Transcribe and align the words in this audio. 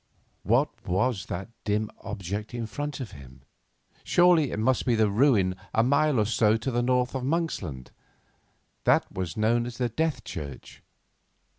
What 0.41 0.69
was 0.87 1.27
that 1.27 1.49
dim 1.63 1.91
object 2.03 2.55
in 2.55 2.65
front 2.65 2.99
of 3.01 3.11
him? 3.11 3.43
Surely 4.03 4.49
it 4.49 4.57
must 4.57 4.83
be 4.83 4.95
the 4.95 5.11
ruin 5.11 5.55
a 5.75 5.83
mile 5.83 6.19
or 6.19 6.25
so 6.25 6.57
to 6.57 6.71
the 6.71 6.81
north 6.81 7.13
of 7.13 7.21
Monksland, 7.21 7.91
that 8.85 9.11
was 9.11 9.37
known 9.37 9.67
as 9.67 9.77
the 9.77 9.89
Death 9.89 10.23
Church? 10.23 10.81